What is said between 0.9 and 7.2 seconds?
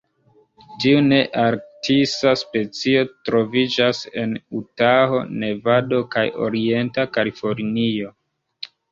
nearktisa specio troviĝas en Utaho, Nevado kaj orienta